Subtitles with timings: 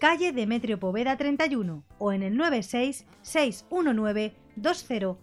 [0.00, 5.16] calle Demetrio Poveda 31 o en el 96 619 2000.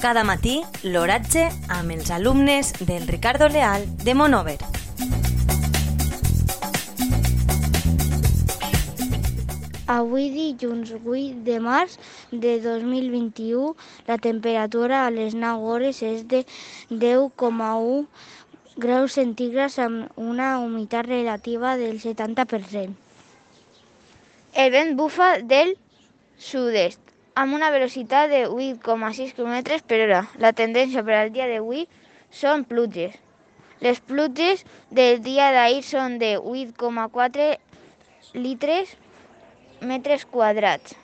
[0.00, 4.77] Cada matí, l'oratge amb els alumnes del Ricardo Leal de Monover.
[9.88, 11.94] Avui dilluns 8 de març
[12.30, 13.70] de 2021
[14.08, 16.42] la temperatura a les 9 hores és de
[17.04, 18.04] 10,1
[18.84, 22.92] graus centígrads amb una humitat relativa del 70%.
[24.52, 25.72] El vent bufa del
[26.50, 27.00] sud-est
[27.44, 30.22] amb una velocitat de 8,6 km per hora.
[30.36, 31.88] La tendència per al dia d'avui
[32.44, 33.16] són pluges.
[33.80, 37.52] Les pluges del dia d'ahir són de 8,4
[38.36, 38.98] litres
[39.80, 40.96] metres quadrats.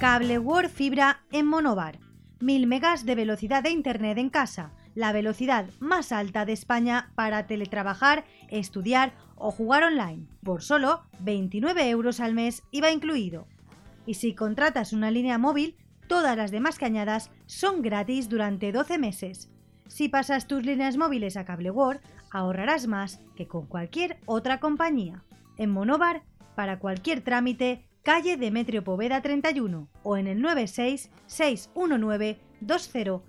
[0.00, 1.98] Cable World Fibra en Monobar.
[2.40, 7.46] 1000 megas de velocidad de Internet en casa, la velocidad más alta de España para
[7.46, 13.46] teletrabajar, estudiar o jugar online, por solo 29 euros al mes IVA incluido.
[14.06, 19.50] Y si contratas una línea móvil, todas las demás cañadas son gratis durante 12 meses.
[19.90, 25.24] Si pasas tus líneas móviles a Cable World, ahorrarás más que con cualquier otra compañía.
[25.58, 26.22] En Monobar,
[26.54, 33.22] para cualquier trámite, calle Demetrio Poveda 31 o en el 96 619 2000.